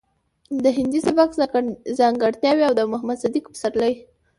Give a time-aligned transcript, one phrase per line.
[0.63, 1.29] د هندي سبک
[1.99, 3.93] ځانګړټياوې او د محمد صديق پسرلي